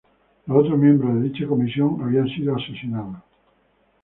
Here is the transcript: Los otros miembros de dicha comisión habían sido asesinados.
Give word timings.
Los 0.47 0.57
otros 0.65 0.79
miembros 0.79 1.13
de 1.13 1.29
dicha 1.29 1.45
comisión 1.45 2.01
habían 2.03 2.27
sido 2.27 2.55
asesinados. 2.55 3.17